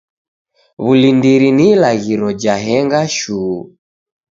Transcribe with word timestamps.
W'ulindiri 0.83 1.49
ni 1.57 1.65
ilagho 1.71 2.27
ja 2.41 2.55
henga 2.63 3.01
shuu. 3.17 3.57